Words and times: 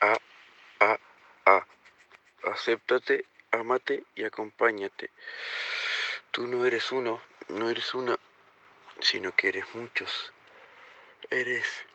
A, 0.00 0.18
A, 0.80 0.98
A. 1.46 1.66
Acéptate, 2.44 3.24
amate 3.50 4.04
y 4.14 4.24
acompáñate. 4.24 5.10
Tú 6.30 6.46
no 6.46 6.64
eres 6.66 6.92
uno, 6.92 7.22
no 7.48 7.70
eres 7.70 7.94
una, 7.94 8.18
sino 9.00 9.34
que 9.34 9.48
eres 9.48 9.74
muchos. 9.74 10.32
Eres 11.30 11.86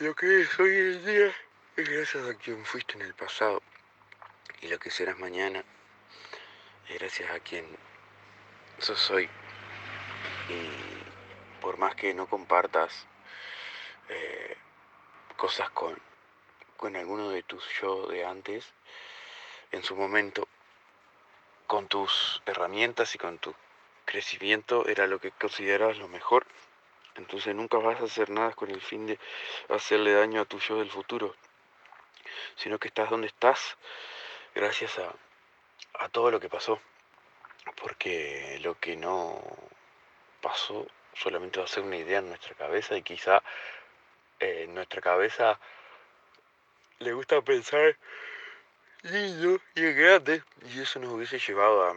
lo 0.00 0.14
que 0.14 0.24
eres 0.24 0.58
hoy 0.58 0.70
en 0.70 1.04
día 1.04 1.34
es 1.76 1.86
gracias 1.86 2.26
a 2.26 2.34
quien 2.34 2.64
fuiste 2.64 2.94
en 2.94 3.02
el 3.02 3.12
pasado. 3.12 3.60
Y 4.62 4.68
lo 4.68 4.78
que 4.78 4.90
serás 4.90 5.18
mañana 5.18 5.62
es 6.88 6.98
gracias 6.98 7.30
a 7.30 7.40
quien 7.40 7.66
sos 8.78 9.10
hoy. 9.10 9.28
Y 10.48 11.60
por 11.60 11.76
más 11.76 11.94
que 11.96 12.14
no 12.14 12.26
compartas 12.26 13.06
eh, 14.08 14.56
cosas 15.36 15.68
con, 15.68 16.00
con 16.80 16.96
alguno 16.96 17.28
de 17.28 17.42
tus 17.42 17.62
yo 17.78 18.06
de 18.06 18.24
antes, 18.24 18.72
en 19.70 19.82
su 19.82 19.94
momento, 19.94 20.48
con 21.66 21.88
tus 21.88 22.42
herramientas 22.46 23.14
y 23.14 23.18
con 23.18 23.38
tu 23.38 23.54
crecimiento, 24.06 24.88
era 24.88 25.06
lo 25.06 25.20
que 25.20 25.30
considerabas 25.30 25.98
lo 25.98 26.08
mejor. 26.08 26.46
Entonces 27.16 27.54
nunca 27.54 27.76
vas 27.76 28.00
a 28.00 28.04
hacer 28.04 28.30
nada 28.30 28.52
con 28.52 28.70
el 28.70 28.80
fin 28.80 29.06
de 29.06 29.18
hacerle 29.68 30.14
daño 30.14 30.40
a 30.40 30.46
tu 30.46 30.58
yo 30.58 30.78
del 30.78 30.90
futuro, 30.90 31.36
sino 32.56 32.78
que 32.78 32.88
estás 32.88 33.10
donde 33.10 33.26
estás 33.26 33.76
gracias 34.54 34.98
a, 35.00 35.14
a 36.02 36.08
todo 36.08 36.30
lo 36.30 36.40
que 36.40 36.48
pasó. 36.48 36.80
Porque 37.76 38.58
lo 38.62 38.80
que 38.80 38.96
no 38.96 39.38
pasó 40.40 40.86
solamente 41.12 41.58
va 41.58 41.66
a 41.66 41.68
ser 41.68 41.82
una 41.82 41.98
idea 41.98 42.20
en 42.20 42.28
nuestra 42.30 42.54
cabeza 42.54 42.96
y 42.96 43.02
quizá 43.02 43.42
eh, 44.38 44.64
nuestra 44.66 45.02
cabeza 45.02 45.60
le 47.00 47.12
gusta 47.14 47.40
pensar 47.40 47.96
lindo 49.02 49.58
y 49.74 49.92
grande 49.92 50.42
y 50.68 50.80
eso 50.80 51.00
nos 51.00 51.12
hubiese 51.12 51.38
llevado 51.38 51.84
a, 51.84 51.96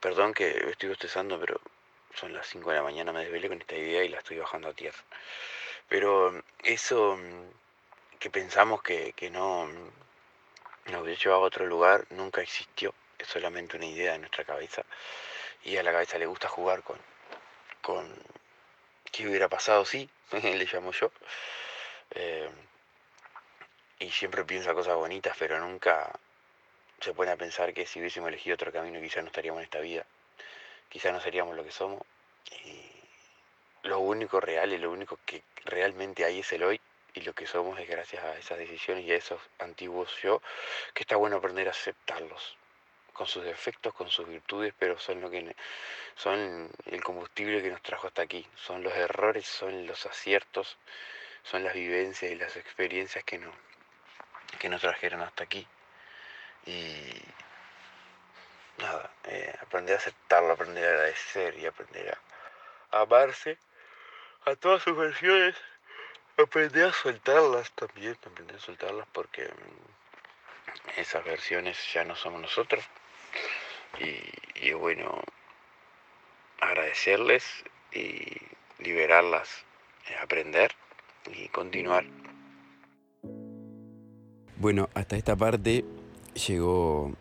perdón 0.00 0.32
que 0.32 0.70
estoy 0.70 0.88
bostezando 0.90 1.38
pero 1.40 1.60
son 2.14 2.32
las 2.32 2.46
5 2.46 2.70
de 2.70 2.76
la 2.76 2.82
mañana 2.82 3.12
me 3.12 3.24
desvelé 3.24 3.48
con 3.48 3.60
esta 3.60 3.76
idea 3.76 4.04
y 4.04 4.08
la 4.08 4.18
estoy 4.18 4.38
bajando 4.38 4.68
a 4.68 4.72
tierra. 4.72 5.02
Pero 5.88 6.42
eso 6.62 7.18
que 8.20 8.30
pensamos 8.30 8.82
que, 8.82 9.12
que 9.14 9.30
no 9.30 9.68
nos 10.86 11.02
hubiese 11.02 11.24
llevado 11.24 11.42
a 11.42 11.46
otro 11.46 11.66
lugar 11.66 12.06
nunca 12.10 12.40
existió. 12.40 12.94
Es 13.18 13.26
solamente 13.26 13.76
una 13.76 13.86
idea 13.86 14.14
en 14.14 14.20
nuestra 14.20 14.44
cabeza. 14.44 14.84
Y 15.64 15.76
a 15.76 15.82
la 15.82 15.92
cabeza 15.92 16.18
le 16.18 16.26
gusta 16.26 16.48
jugar 16.48 16.82
con 16.84 16.98
con 17.82 18.10
qué 19.12 19.28
hubiera 19.28 19.48
pasado 19.48 19.84
si, 19.84 20.08
le 20.32 20.64
llamo 20.72 20.92
yo. 20.92 21.10
Eh, 22.12 22.48
y 23.98 24.10
siempre 24.10 24.44
piensa 24.44 24.74
cosas 24.74 24.96
bonitas, 24.96 25.36
pero 25.38 25.58
nunca 25.60 26.10
se 27.00 27.12
pone 27.12 27.30
a 27.30 27.36
pensar 27.36 27.72
que 27.74 27.86
si 27.86 28.00
hubiésemos 28.00 28.28
elegido 28.28 28.54
otro 28.54 28.72
camino 28.72 29.00
quizás 29.00 29.22
no 29.22 29.28
estaríamos 29.28 29.60
en 29.60 29.64
esta 29.64 29.80
vida, 29.80 30.06
quizás 30.88 31.12
no 31.12 31.20
seríamos 31.20 31.56
lo 31.56 31.64
que 31.64 31.70
somos. 31.70 32.02
Y 32.64 33.88
lo 33.88 34.00
único 34.00 34.40
real 34.40 34.72
y 34.72 34.78
lo 34.78 34.90
único 34.90 35.18
que 35.26 35.42
realmente 35.64 36.24
hay 36.24 36.40
es 36.40 36.52
el 36.52 36.62
hoy 36.62 36.80
y 37.14 37.20
lo 37.20 37.32
que 37.32 37.46
somos 37.46 37.78
es 37.78 37.88
gracias 37.88 38.24
a 38.24 38.36
esas 38.38 38.58
decisiones 38.58 39.04
y 39.04 39.12
a 39.12 39.16
esos 39.16 39.40
antiguos 39.58 40.10
yo, 40.22 40.42
que 40.92 41.02
está 41.02 41.16
bueno 41.16 41.36
aprender 41.36 41.68
a 41.68 41.70
aceptarlos 41.70 42.56
con 43.12 43.26
sus 43.28 43.44
defectos, 43.44 43.94
con 43.94 44.10
sus 44.10 44.28
virtudes, 44.28 44.74
pero 44.78 44.98
son 44.98 45.20
lo 45.20 45.30
que 45.30 45.54
son 46.16 46.68
el 46.86 47.02
combustible 47.02 47.62
que 47.62 47.70
nos 47.70 47.82
trajo 47.82 48.08
hasta 48.08 48.22
aquí. 48.22 48.46
Son 48.56 48.82
los 48.82 48.92
errores, 48.94 49.46
son 49.46 49.86
los 49.86 50.04
aciertos, 50.06 50.76
son 51.44 51.62
las 51.62 51.74
vivencias 51.74 52.32
y 52.32 52.34
las 52.34 52.56
experiencias 52.56 53.22
que 53.24 53.38
nos, 53.38 53.54
que 54.56 54.68
nos 54.68 54.80
trajeron 54.80 55.22
hasta 55.22 55.44
aquí. 55.44 55.66
Y 56.66 57.22
nada, 58.78 59.10
eh, 59.24 59.54
aprender 59.60 59.94
a 59.94 59.98
aceptarlo, 59.98 60.52
aprender 60.52 60.84
a 60.84 60.88
agradecer 60.88 61.58
y 61.58 61.66
aprender 61.66 62.18
a, 62.90 63.02
amarse 63.02 63.58
a 64.46 64.54
todas 64.56 64.82
sus 64.82 64.96
versiones, 64.96 65.56
aprender 66.36 66.86
a 66.86 66.92
soltarlas 66.92 67.70
también, 67.72 68.16
aprender 68.26 68.56
a 68.56 68.60
soltarlas 68.60 69.06
porque 69.12 69.44
mm, 69.44 71.00
esas 71.00 71.24
versiones 71.24 71.78
ya 71.92 72.04
no 72.04 72.16
somos 72.16 72.40
nosotros 72.40 72.84
y, 73.98 74.72
bueno, 74.72 75.22
agradecerles 76.60 77.44
y 77.92 78.40
liberarlas, 78.78 79.64
eh, 80.08 80.16
aprender 80.20 80.74
y 81.26 81.48
continuar. 81.48 82.04
Bueno, 84.56 84.88
hasta 84.94 85.16
esta 85.16 85.34
parte 85.34 85.84
llegó 86.46 87.12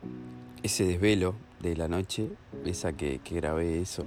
ese 0.62 0.86
desvelo 0.86 1.34
de 1.62 1.76
la 1.76 1.88
noche, 1.88 2.30
esa 2.64 2.94
que, 2.94 3.20
grabé 3.32 3.82
eso, 3.82 4.06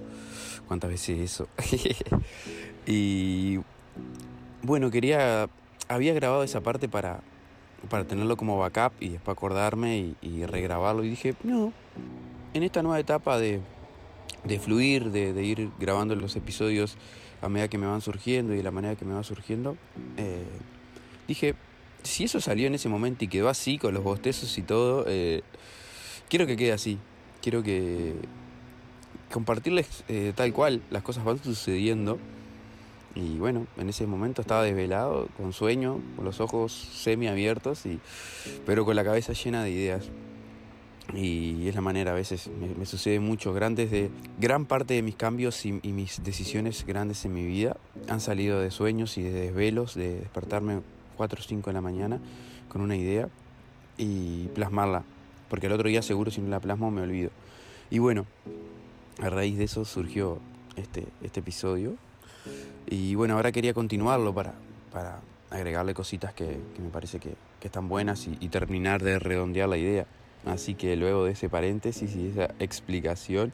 cuántas 0.68 0.90
veces 0.90 1.18
eso. 1.18 1.48
y 2.86 3.58
bueno, 4.62 4.92
quería, 4.92 5.48
había 5.88 6.14
grabado 6.14 6.44
esa 6.44 6.60
parte 6.60 6.88
para, 6.88 7.20
para 7.90 8.04
tenerlo 8.04 8.36
como 8.36 8.58
backup 8.58 8.92
y 9.00 9.08
después 9.08 9.36
acordarme 9.36 10.14
y, 10.22 10.46
regrabarlo 10.46 11.02
y 11.02 11.10
dije, 11.10 11.34
no, 11.42 11.72
en 12.54 12.62
esta 12.62 12.82
nueva 12.82 13.00
etapa 13.00 13.38
de, 13.40 13.60
fluir, 14.60 15.10
de, 15.10 15.42
ir 15.42 15.70
grabando 15.80 16.14
los 16.14 16.36
episodios 16.36 16.96
a 17.42 17.48
medida 17.48 17.66
que 17.66 17.76
me 17.76 17.86
van 17.86 18.02
surgiendo 18.02 18.54
y 18.54 18.58
de 18.58 18.62
la 18.62 18.70
manera 18.70 18.94
que 18.94 19.04
me 19.04 19.14
va 19.14 19.24
surgiendo, 19.24 19.76
eh, 20.16 20.44
dije, 21.26 21.56
si 22.06 22.24
eso 22.24 22.40
salió 22.40 22.66
en 22.66 22.74
ese 22.74 22.88
momento 22.88 23.24
y 23.24 23.28
quedó 23.28 23.48
así, 23.48 23.78
con 23.78 23.94
los 23.94 24.02
bostezos 24.02 24.56
y 24.58 24.62
todo, 24.62 25.04
eh, 25.08 25.42
quiero 26.28 26.46
que 26.46 26.56
quede 26.56 26.72
así. 26.72 26.98
Quiero 27.42 27.62
que 27.62 28.14
compartirles 29.32 30.04
eh, 30.08 30.32
tal 30.34 30.52
cual, 30.52 30.82
las 30.90 31.02
cosas 31.02 31.24
van 31.24 31.42
sucediendo. 31.42 32.18
Y 33.14 33.38
bueno, 33.38 33.66
en 33.78 33.88
ese 33.88 34.06
momento 34.06 34.42
estaba 34.42 34.62
desvelado, 34.62 35.28
con 35.36 35.52
sueño, 35.52 36.00
con 36.16 36.24
los 36.24 36.40
ojos 36.40 36.72
semi 36.72 37.28
abiertos, 37.28 37.86
y, 37.86 37.98
pero 38.66 38.84
con 38.84 38.96
la 38.96 39.04
cabeza 39.04 39.32
llena 39.32 39.62
de 39.64 39.70
ideas 39.70 40.10
y 41.14 41.68
es 41.68 41.74
la 41.74 41.80
manera, 41.80 42.10
a 42.10 42.14
veces 42.14 42.50
me, 42.76 42.84
sucede 42.84 43.20
mucho. 43.20 43.52
Grandes 43.52 43.90
de, 43.90 44.10
gran 44.38 44.66
parte 44.66 44.94
de 44.94 45.02
mis 45.02 45.14
cambios 45.14 45.64
y, 45.64 45.72
mis 45.72 46.22
decisiones 46.24 46.84
grandes 46.84 47.24
en 47.24 47.34
mi 47.34 47.44
vida 47.44 47.76
han 48.08 48.20
salido 48.20 48.60
de 48.60 48.70
sueños 48.70 49.16
y 49.18 49.22
de 49.22 49.32
desvelos, 49.32 49.94
de 49.94 50.20
despertarme 50.20 50.80
4 51.16 51.40
o 51.40 51.42
5 51.42 51.70
de 51.70 51.74
la 51.74 51.80
mañana 51.80 52.20
con 52.68 52.80
una 52.80 52.96
idea 52.96 53.28
y 53.98 54.48
plasmarla, 54.48 55.02
porque 55.48 55.66
el 55.66 55.72
otro 55.72 55.88
día 55.88 56.02
seguro 56.02 56.30
si 56.30 56.40
no 56.40 56.48
la 56.48 56.60
plasmo 56.60 56.90
me 56.90 57.02
olvido. 57.02 57.30
Y 57.90 57.98
bueno, 57.98 58.26
a 59.22 59.30
raíz 59.30 59.56
de 59.56 59.64
eso 59.64 59.84
surgió 59.84 60.38
este, 60.76 61.06
este 61.22 61.40
episodio. 61.40 61.94
Y 62.88 63.14
bueno, 63.14 63.34
ahora 63.34 63.52
quería 63.52 63.74
continuarlo 63.74 64.34
para, 64.34 64.54
para 64.92 65.20
agregarle 65.50 65.94
cositas 65.94 66.34
que, 66.34 66.58
me 66.78 66.90
parece 66.90 67.18
que, 67.18 67.34
están 67.66 67.88
buenas 67.88 68.28
y 68.28 68.48
terminar 68.48 69.02
de 69.02 69.18
redondear 69.18 69.68
la 69.68 69.76
idea. 69.76 70.06
Así 70.46 70.74
que 70.74 70.94
luego 70.94 71.24
de 71.24 71.32
ese 71.32 71.48
paréntesis 71.48 72.14
y 72.14 72.28
esa 72.28 72.54
explicación, 72.60 73.52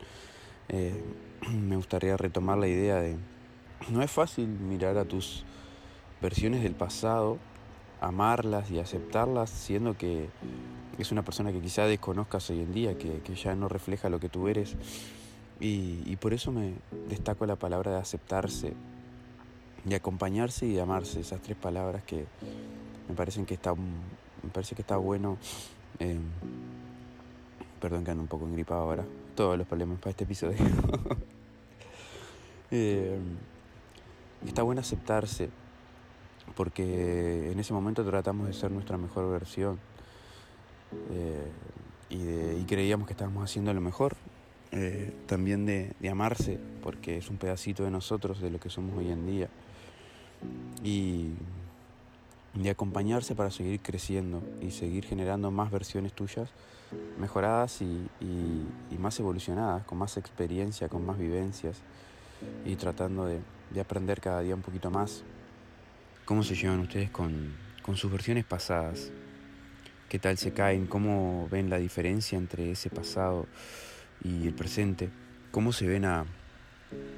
eh, 0.69 0.93
me 1.51 1.77
gustaría 1.77 2.17
retomar 2.17 2.59
la 2.59 2.69
idea 2.69 2.97
de, 2.97 3.17
no 3.89 4.03
es 4.03 4.11
fácil 4.11 4.47
mirar 4.47 4.99
a 4.99 5.05
tus 5.07 5.45
versiones 6.21 6.63
del 6.63 6.75
pasado, 6.75 7.39
amarlas 8.03 8.71
y 8.71 8.79
aceptarlas, 8.79 9.49
siendo 9.49 9.97
que 9.97 10.29
es 10.99 11.13
una 11.13 11.25
persona 11.25 11.53
que 11.53 11.61
quizá 11.61 11.87
desconozcas 11.87 12.51
hoy 12.51 12.61
en 12.61 12.73
día, 12.73 12.99
que, 12.99 13.23
ya 13.35 13.55
no 13.55 13.69
refleja 13.69 14.09
lo 14.09 14.21
que 14.21 14.29
tú 14.29 14.49
eres. 14.49 14.77
Y, 15.61 16.17
por 16.17 16.35
eso 16.35 16.51
me 16.51 16.75
destaco 17.09 17.47
la 17.47 17.57
palabra 17.57 17.93
de 17.93 17.99
aceptarse, 17.99 18.75
y 19.89 19.95
acompañarse 19.95 20.67
y 20.67 20.79
amarse, 20.79 21.21
esas 21.21 21.41
tres 21.41 21.57
palabras 21.57 22.03
que 22.05 22.27
me 23.09 23.15
parecen 23.15 23.47
que 23.47 23.55
está, 23.55 23.75
me 23.75 24.51
parece 24.53 24.75
que 24.75 24.83
está 24.83 24.97
bueno. 24.97 25.39
Eh, 25.99 26.19
Perdón 27.83 28.05
que 28.05 28.13
ando 28.13 28.23
un 28.23 28.29
poco 28.29 28.47
engripado 28.47 28.83
ahora. 28.83 29.05
Todos 29.35 29.59
los 29.59 29.67
problemas 29.67 29.99
para 29.99 30.11
este 30.11 30.25
episodio. 30.25 30.59
Eh, 32.75 33.19
está 34.47 34.63
bueno 34.63 34.81
aceptarse. 34.81 35.51
Porque 36.55 37.51
en 37.53 37.59
ese 37.59 37.73
momento 37.73 38.05
tratamos 38.05 38.47
de 38.47 38.53
ser 38.53 38.71
nuestra 38.71 38.97
mejor 38.97 39.31
versión. 39.31 39.79
Eh, 41.11 41.51
y, 42.11 42.65
creíamos 42.65 43.07
que 43.07 43.15
estábamos 43.15 43.45
haciendo 43.45 43.73
lo 43.73 43.81
mejor. 43.81 44.17
Eh, 44.71 45.13
también 45.27 45.67
de, 45.67 45.93
de 46.01 46.09
amarse. 46.09 46.59
Porque 46.83 47.19
es 47.19 47.31
un 47.31 47.37
pedacito 47.37 47.85
de 47.85 47.91
nosotros, 47.91 48.41
de 48.41 48.51
lo 48.51 48.61
que 48.61 48.71
somos 48.71 48.97
hoy 48.97 49.11
en 49.11 49.27
día. 49.27 49.49
Y 50.83 51.31
de 52.55 52.71
acompañarse 52.71 53.35
para 53.35 53.51
seguir 53.51 53.81
creciendo 53.81 54.43
y 54.61 54.73
seguir 54.73 55.07
generando 55.07 55.51
más 55.51 55.71
versiones 55.71 56.13
tuyas 56.13 56.51
mejoradas 57.19 57.81
y, 57.83 58.09
más 58.99 59.19
evolucionadas, 59.19 59.85
con 59.85 59.99
más 59.99 60.17
experiencia, 60.17 60.89
con 60.89 61.05
más 61.05 61.19
vivencias 61.19 61.79
y 62.65 62.77
tratando 62.77 63.27
de, 63.27 63.41
aprender 63.81 64.21
cada 64.21 64.41
día 64.41 64.55
un 64.55 64.63
poquito 64.63 64.91
más. 64.91 65.25
¿Cómo 66.33 66.43
se 66.43 66.55
llevan 66.55 66.81
ustedes 66.81 67.11
con, 67.11 67.53
con 67.83 67.99
sus 67.99 68.11
versiones 68.11 68.47
pasadas. 68.47 69.11
¿Qué 70.09 70.19
tal 70.19 70.39
se 70.39 70.55
caen? 70.55 70.87
¿Cómo 70.87 71.47
ven 71.51 71.69
la 71.69 71.77
diferencia 71.77 72.39
entre 72.39 72.71
ese 72.71 72.89
pasado 72.89 73.47
y 74.25 74.47
el 74.47 74.55
presente? 74.55 75.11
¿Cómo 75.51 75.75
se 75.75 75.87
ven 75.87 76.07
a, 76.07 76.25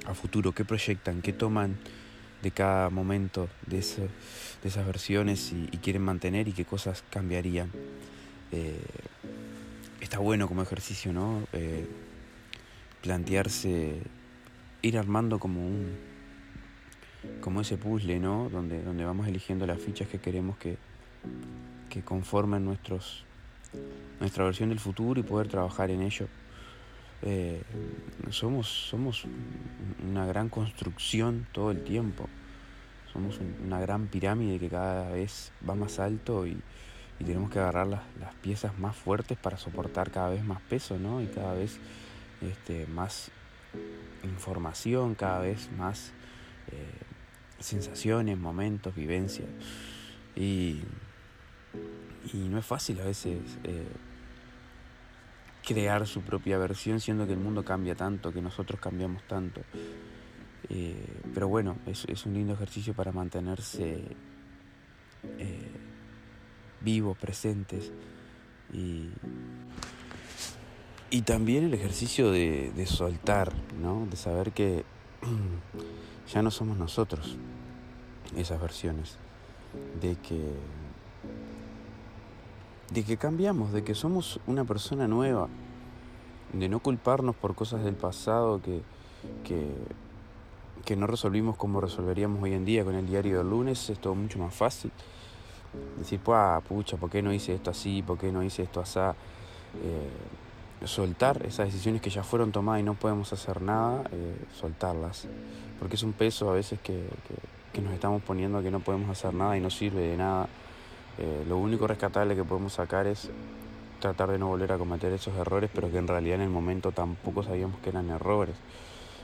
a 0.05 0.14
futuro? 0.14 0.50
¿Qué 0.50 0.64
proyectan? 0.64 1.22
¿Qué 1.22 1.32
toman 1.32 1.76
de 2.43 2.50
cada 2.50 2.90
momento 2.90 3.49
de, 3.69 3.78
esas 3.78 4.84
versiones 4.84 5.52
y, 5.52 5.78
quieren 5.78 6.02
mantener 6.02 6.49
y 6.49 6.52
qué 6.52 6.64
cosas 6.64 7.05
cambiarían? 7.08 7.70
Eh, 8.50 8.81
está 10.00 10.19
bueno 10.19 10.49
como 10.49 10.61
ejercicio, 10.61 11.12
¿no? 11.12 11.46
Eh, 11.52 11.87
plantearse, 13.00 13.94
ir 14.82 14.99
armando 14.99 15.38
como 15.38 15.64
un, 15.64 16.13
como 17.55 17.61
ese 17.61 17.77
puzzle, 17.77 18.19
¿no? 18.19 18.49
Donde, 18.51 18.83
donde 18.83 19.05
vamos 19.05 19.29
eligiendo 19.29 19.65
las 19.65 19.79
fichas 19.79 20.09
que 20.09 20.19
queremos 20.19 20.56
que, 20.56 20.77
que 21.89 22.03
conformen 22.03 22.65
nuestros, 22.65 23.25
nuestra 24.19 24.45
versión 24.45 24.71
del 24.71 24.81
futuro 24.81 25.21
y 25.21 25.23
poder 25.23 25.47
trabajar 25.47 25.93
en 25.93 26.03
ello. 26.03 26.27
Eh, 27.23 27.62
somos, 28.31 28.67
somos 28.91 29.25
una 30.05 30.27
gran 30.27 30.49
construcción 30.49 31.47
todo 31.53 31.71
el 31.71 31.85
tiempo. 31.85 32.29
Somos 33.12 33.39
una 33.65 33.79
gran 33.79 34.09
pirámide 34.09 34.59
que 34.59 34.69
cada 34.69 35.12
vez 35.12 35.53
va 35.67 35.77
más 35.77 36.00
alto 36.00 36.49
y, 36.49 36.61
y 37.21 37.25
tenemos 37.25 37.53
que 37.53 37.61
agarrar 37.61 37.87
las, 37.87 38.03
las, 38.19 38.35
piezas 38.35 38.77
más 38.81 38.97
fuertes 38.97 39.39
para 39.39 39.59
soportar 39.59 40.11
cada 40.11 40.31
vez 40.31 40.43
más 40.43 40.61
peso, 40.62 40.99
¿no? 40.99 41.23
Y 41.23 41.27
cada 41.27 41.55
vez 41.55 41.79
este, 42.43 42.89
más 42.89 43.31
información, 44.25 45.15
cada 45.15 45.39
vez 45.39 45.71
más 45.79 46.12
eh, 46.73 47.13
sensaciones, 47.64 48.38
momentos, 48.38 48.94
vivencias. 48.94 49.49
Y, 50.37 50.81
y 52.32 52.37
no 52.50 52.58
es 52.58 52.66
fácil 52.66 53.00
a 53.00 53.05
veces 53.05 53.38
eh, 53.64 53.87
crear 55.66 56.06
su 56.06 56.20
propia 56.20 56.58
versión, 56.58 57.00
siendo 57.00 57.26
que 57.26 57.32
el 57.32 57.38
mundo 57.38 57.64
cambia 57.64 57.94
tanto, 57.94 58.32
que 58.32 58.43
nosotros 58.43 58.78
cambiamos 58.81 59.22
tanto. 59.26 59.62
Eh, 60.69 61.06
pero 61.32 61.49
bueno, 61.49 61.78
es, 61.87 62.05
es, 62.06 62.26
un 62.26 62.34
lindo 62.34 62.52
ejercicio 62.52 62.94
para 62.94 63.12
mantenerse 63.12 64.02
eh, 65.38 65.70
vivos, 66.82 67.16
presentes. 67.16 67.93
Y, 68.72 69.08
y 71.08 71.22
también 71.22 71.64
el 71.64 71.75
ejercicio 71.75 72.31
de, 72.31 72.72
de 72.76 72.87
soltar, 72.87 73.52
¿no? 73.81 74.06
de 74.11 74.16
saber 74.16 74.52
que 74.52 74.84
ya 76.32 76.43
no 76.43 76.50
somos 76.50 76.76
nosotros 76.76 77.37
esas 78.37 78.61
versiones, 78.61 79.17
de 80.00 80.17
que, 80.17 80.41
de 82.91 83.05
que 83.05 83.17
cambiamos, 83.17 83.73
de 83.73 83.85
que 83.85 83.94
somos 83.94 84.41
una 84.47 84.65
persona 84.65 85.06
nueva, 85.06 85.49
de 86.53 86.69
no 86.69 86.81
culparnos 86.81 87.35
por 87.37 87.55
cosas 87.55 87.85
del 87.85 87.94
pasado 87.94 88.61
que, 88.62 88.82
que, 89.44 89.71
que 90.85 90.97
no 90.97 91.06
resolvimos 91.06 91.56
como 91.56 91.81
resolveríamos 91.81 92.43
hoy 92.43 92.55
en 92.55 92.65
día 92.65 92.85
con 92.85 92.94
el 92.94 93.06
diario 93.06 93.38
del 93.38 93.50
lunes, 93.50 93.91
es 93.91 93.99
todo 93.99 94.15
mucho 94.15 94.38
más 94.38 94.55
fácil. 94.55 94.91
Decir, 95.99 96.21
pucha, 96.21 96.97
¿por 96.97 97.11
qué 97.11 97.21
no 97.21 97.32
hice 97.32 97.55
esto 97.55 97.71
así? 97.71 98.03
¿Por 98.03 98.17
qué 98.17 98.31
no 98.31 98.43
hice 98.43 98.62
esto 98.62 98.81
así? 98.81 99.00
Eh, 99.00 100.09
soltar 100.87 101.45
esas 101.47 101.67
decisiones 101.67 102.03
que 102.03 102.11
ya 102.11 102.23
fueron 102.23 102.53
tomadas 102.53 102.81
y 102.81 102.85
no 102.85 102.95
podemos 102.95 103.33
hacer 103.33 103.63
nada, 103.63 104.05
eh, 104.13 104.37
soltarlas. 104.59 105.27
Porque 105.79 105.97
es 105.97 106.03
un 106.03 106.13
peso 106.13 106.51
a 106.51 106.55
veces 106.55 106.79
que, 106.81 107.05
que, 107.73 107.83
nos 107.83 107.93
estamos 107.93 108.23
poniendo 108.23 108.63
que 108.63 108.71
no 108.71 108.81
podemos 108.81 109.11
hacer 109.11 109.35
nada 109.35 109.57
y 109.57 109.61
no 109.61 109.71
sirve 109.71 110.03
de 110.03 110.17
nada. 110.17 110.49
Eh, 111.19 111.45
lo 111.49 111.59
único 111.59 111.87
rescatable 111.87 112.37
que 112.37 112.45
podemos 112.45 112.75
sacar 112.75 113.07
es 113.07 113.31
tratar 114.01 114.31
de 114.31 114.39
no 114.39 114.49
volver 114.49 114.73
a 114.73 114.79
cometer 114.79 115.13
esos 115.13 115.35
errores, 115.37 115.71
pero 115.75 115.91
que 115.91 115.99
en 115.99 116.07
realidad 116.07 116.37
en 116.37 116.43
el 116.43 116.51
momento 116.51 116.93
tampoco 116.93 117.43
sabíamos 117.43 117.81
que 117.81 117.91
eran 117.91 118.11
errores. 118.11 118.55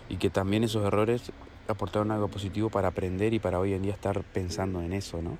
Y 0.08 0.16
que 0.16 0.30
también 0.30 0.64
esos 0.64 0.84
errores 0.84 1.32
aportaron 1.68 2.10
algo 2.10 2.28
positivo 2.28 2.68
para 2.68 2.88
aprender 2.88 3.32
y 3.32 3.38
para 3.38 3.60
hoy 3.60 3.74
en 3.74 3.82
día 3.82 3.92
estar 3.92 4.22
pensando 4.24 4.82
en 4.82 4.92
eso, 4.92 5.22
¿no? 5.22 5.38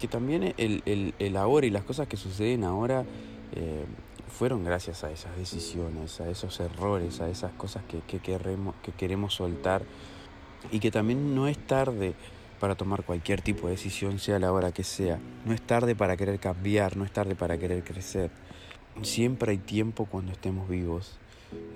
Que 0.00 0.08
también 0.08 0.54
el, 0.56 0.82
el, 0.86 1.14
el 1.18 1.36
ahora 1.36 1.66
y 1.66 1.70
las 1.70 1.84
cosas 1.84 2.08
que 2.08 2.16
suceden 2.16 2.64
ahora 2.64 3.04
eh, 3.54 3.84
fueron 4.28 4.64
gracias 4.64 5.04
a 5.04 5.10
esas 5.10 5.36
decisiones, 5.36 6.20
a 6.20 6.28
esos 6.28 6.58
errores, 6.60 7.20
a 7.20 7.28
esas 7.28 7.52
cosas 7.52 7.82
que, 7.84 8.00
que, 8.00 8.18
queremos, 8.18 8.74
que 8.82 8.92
queremos 8.92 9.34
soltar 9.34 9.82
y 10.70 10.80
que 10.80 10.90
también 10.90 11.34
no 11.34 11.48
es 11.48 11.58
tarde 11.58 12.14
para 12.60 12.76
tomar 12.76 13.02
cualquier 13.02 13.42
tipo 13.42 13.66
de 13.66 13.72
decisión, 13.72 14.18
sea 14.20 14.38
la 14.38 14.52
hora 14.52 14.70
que 14.70 14.84
sea. 14.84 15.18
No 15.44 15.52
es 15.52 15.60
tarde 15.60 15.96
para 15.96 16.16
querer 16.16 16.38
cambiar, 16.38 16.96
no 16.96 17.04
es 17.04 17.12
tarde 17.12 17.34
para 17.34 17.58
querer 17.58 17.82
crecer. 17.82 18.30
Siempre 19.02 19.50
hay 19.50 19.58
tiempo 19.58 20.06
cuando 20.06 20.30
estemos 20.30 20.68
vivos. 20.68 21.18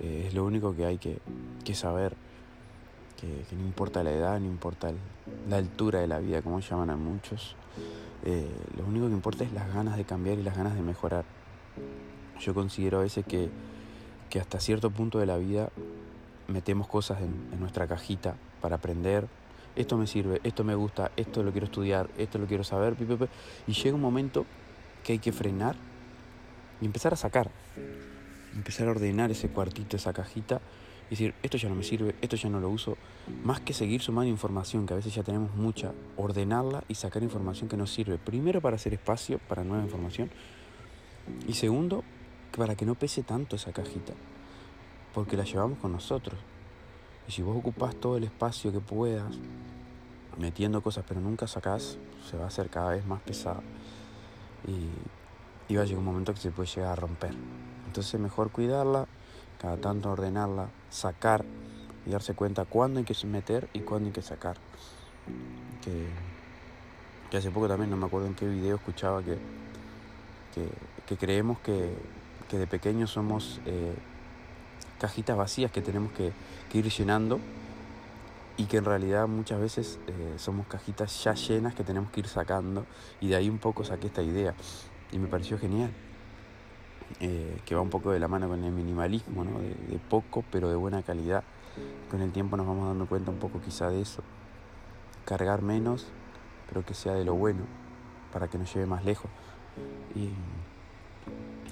Eh, 0.01 0.25
es 0.27 0.33
lo 0.33 0.45
único 0.45 0.75
que 0.75 0.85
hay 0.85 0.97
que, 0.97 1.19
saber. 1.75 2.15
Que, 3.19 3.27
que, 3.49 3.55
no 3.55 3.63
importa 3.63 4.01
la 4.01 4.11
edad, 4.11 4.39
no 4.39 4.45
importa 4.45 4.91
la 5.49 5.57
altura 5.57 5.99
de 5.99 6.07
la 6.07 6.19
vida, 6.19 6.41
como 6.41 6.61
llaman 6.61 6.89
a 6.89 6.95
muchos. 6.95 7.55
Eh, 8.23 8.49
lo 8.77 8.85
único 8.85 9.07
que 9.07 9.13
importa 9.13 9.43
es 9.43 9.51
las 9.51 9.73
ganas 9.73 9.97
de 9.97 10.05
cambiar 10.05 10.39
y 10.39 10.43
las 10.43 10.55
ganas 10.55 10.75
de 10.75 10.81
mejorar. 10.81 11.25
Yo 12.39 12.53
considero 12.53 12.99
a 12.99 13.03
veces 13.03 13.25
que, 13.25 13.49
que 14.29 14.39
hasta 14.39 14.59
cierto 14.59 14.91
punto 14.91 15.19
de 15.19 15.25
la 15.25 15.37
vida 15.37 15.69
metemos 16.47 16.87
cosas 16.87 17.19
en, 17.21 17.49
en, 17.51 17.59
nuestra 17.59 17.87
cajita 17.87 18.35
para 18.61 18.75
aprender. 18.75 19.27
Esto 19.75 19.97
me 19.97 20.07
sirve, 20.07 20.39
esto 20.43 20.63
me 20.63 20.75
gusta, 20.75 21.11
esto 21.17 21.43
lo 21.43 21.51
quiero 21.51 21.65
estudiar, 21.65 22.09
esto 22.17 22.39
lo 22.39 22.47
quiero 22.47 22.63
saber. 22.63 22.95
Y 23.67 23.73
llega 23.73 23.95
un 23.95 24.01
momento 24.01 24.45
que 25.03 25.13
hay 25.13 25.19
que 25.19 25.31
frenar 25.31 25.75
y 26.81 26.85
empezar 26.85 27.13
a 27.13 27.15
sacar. 27.15 27.49
Empezar 28.55 28.87
a 28.87 28.91
ordenar 28.91 29.31
ese 29.31 29.49
cuartito, 29.49 29.95
esa 29.95 30.13
cajita. 30.13 30.61
Y 31.07 31.11
decir, 31.11 31.33
esto 31.41 31.57
ya 31.57 31.69
no 31.69 31.75
me 31.75 31.83
sirve, 31.83 32.15
esto 32.21 32.35
ya 32.35 32.49
no 32.49 32.59
lo 32.59 32.69
uso. 32.69 32.97
Más 33.43 33.61
que 33.61 33.73
seguir 33.73 34.01
sumando 34.01 34.29
información, 34.29 34.85
que 34.85 34.93
a 34.93 34.97
veces 34.97 35.15
ya 35.15 35.23
tenemos 35.23 35.55
mucha, 35.55 35.93
ordenarla 36.17 36.83
y 36.89 36.95
sacar 36.95 37.23
información 37.23 37.69
que 37.69 37.77
nos 37.77 37.93
sirve. 37.93 38.17
Primero 38.17 38.59
para 38.59 38.75
hacer 38.75 38.93
espacio 38.93 39.39
para 39.47 39.63
nueva 39.63 39.83
información. 39.83 40.29
Y 41.47 41.53
segundo, 41.53 42.03
para 42.55 42.75
que 42.75 42.85
no 42.85 42.95
pese 42.95 43.23
tanto 43.23 43.55
esa 43.55 43.71
cajita, 43.71 44.13
porque 45.13 45.37
la 45.37 45.43
llevamos 45.43 45.79
con 45.79 45.91
nosotros. 45.91 46.39
Y 47.27 47.31
si 47.31 47.41
vos 47.41 47.57
ocupás 47.57 47.95
todo 47.95 48.17
el 48.17 48.23
espacio 48.23 48.71
que 48.71 48.79
puedas, 48.79 49.33
metiendo 50.37 50.81
cosas 50.81 51.03
pero 51.07 51.19
nunca 51.19 51.47
sacás, 51.47 51.97
se 52.29 52.37
va 52.37 52.45
a 52.45 52.47
hacer 52.47 52.69
cada 52.69 52.91
vez 52.91 53.05
más 53.05 53.21
pesado. 53.21 53.61
Y, 54.67 55.71
y 55.71 55.75
va 55.75 55.83
a 55.83 55.85
llegar 55.85 55.99
un 55.99 56.05
momento 56.05 56.33
que 56.33 56.39
se 56.39 56.51
puede 56.51 56.69
llegar 56.69 56.91
a 56.91 56.95
romper. 56.95 57.33
Entonces 57.87 58.19
mejor 58.19 58.51
cuidarla, 58.51 59.07
cada 59.59 59.77
tanto 59.77 60.11
ordenarla, 60.11 60.69
sacar 60.89 61.43
y 62.05 62.11
darse 62.11 62.33
cuenta 62.33 62.65
cuándo 62.65 62.99
hay 62.99 63.05
que 63.05 63.27
meter 63.27 63.69
y 63.73 63.81
cuándo 63.81 64.07
hay 64.07 64.13
que 64.13 64.21
sacar. 64.21 64.57
Que, 65.83 66.07
que 67.29 67.37
hace 67.37 67.51
poco 67.51 67.67
también, 67.67 67.89
no 67.89 67.97
me 67.97 68.05
acuerdo 68.05 68.27
en 68.27 68.35
qué 68.35 68.47
video 68.47 68.75
escuchaba 68.75 69.21
que, 69.23 69.37
que, 70.53 70.69
que 71.07 71.17
creemos 71.17 71.57
que, 71.59 71.93
que 72.49 72.57
de 72.57 72.67
pequeños 72.67 73.11
somos 73.11 73.59
eh, 73.65 73.95
cajitas 74.99 75.37
vacías 75.37 75.71
que 75.71 75.81
tenemos 75.81 76.11
que, 76.11 76.31
ir 76.73 76.89
llenando 76.91 77.39
y 78.57 78.65
que 78.65 78.77
en 78.77 78.85
realidad 78.85 79.27
muchas 79.27 79.59
veces 79.59 79.99
eh, 80.07 80.35
somos 80.37 80.67
cajitas 80.67 81.23
ya 81.23 81.33
llenas 81.33 81.73
que 81.73 81.83
tenemos 81.83 82.11
que 82.11 82.19
ir 82.19 82.27
sacando 82.27 82.85
y 83.19 83.29
de 83.29 83.35
ahí 83.35 83.49
un 83.49 83.57
poco 83.57 83.83
saqué 83.83 84.07
esta 84.07 84.21
idea 84.21 84.53
y 85.11 85.17
me 85.17 85.27
pareció 85.27 85.57
genial. 85.57 85.91
Eh, 87.21 87.61
que 87.65 87.73
va 87.73 87.81
un 87.81 87.89
poco 87.89 88.11
de 88.11 88.19
la 88.19 88.27
mano 88.27 88.49
con 88.49 88.61
el 88.63 88.71
minimalismo, 88.71 89.45
¿no? 89.45 89.59
de, 89.59 89.69
de 89.69 89.97
poco 90.09 90.43
pero 90.51 90.69
de 90.69 90.75
buena 90.75 91.01
calidad. 91.01 91.43
Con 92.11 92.21
el 92.21 92.31
tiempo 92.31 92.57
nos 92.57 92.67
vamos 92.67 92.87
dando 92.87 93.07
cuenta 93.07 93.31
un 93.31 93.37
poco 93.37 93.61
quizá 93.61 93.89
de 93.89 94.01
eso. 94.01 94.21
Cargar 95.25 95.61
menos, 95.61 96.05
pero 96.67 96.85
que 96.85 96.93
sea 96.93 97.13
de 97.13 97.23
lo 97.23 97.33
bueno, 97.33 97.61
para 98.33 98.49
que 98.49 98.57
nos 98.57 98.73
lleve 98.73 98.85
más 98.85 99.05
lejos. 99.05 99.31
Y 100.15 100.29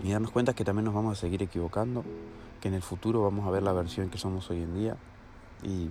y 0.03 0.11
darnos 0.11 0.31
cuenta 0.31 0.53
que 0.53 0.63
también 0.63 0.85
nos 0.85 0.93
vamos 0.93 1.17
a 1.17 1.21
seguir 1.21 1.41
equivocando, 1.41 2.03
que 2.61 2.67
en 2.67 2.73
el 2.73 2.81
futuro 2.81 3.23
vamos 3.23 3.47
a 3.47 3.51
ver 3.51 3.63
la 3.63 3.73
versión 3.73 4.09
que 4.09 4.17
somos 4.17 4.49
hoy 4.49 4.61
en 4.61 4.75
día 4.75 4.97
y 5.63 5.89